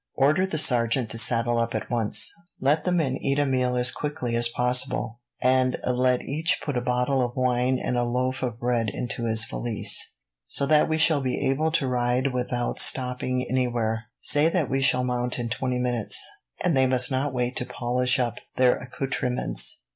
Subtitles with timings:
[0.15, 2.33] Order the sergeant to saddle up at once.
[2.59, 6.81] Let the men eat a meal as quickly as possible, and let each put a
[6.81, 10.15] bottle of wine and a loaf of bread into his valise,
[10.47, 14.05] so that we shall be able to ride without stopping anywhere.
[14.21, 16.27] Say that we shall mount in twenty minutes,
[16.63, 19.81] and they must not wait to polish up their accoutrements.